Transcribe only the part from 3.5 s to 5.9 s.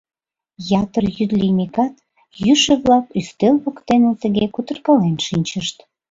воктене тыге кутыркален шинчышт.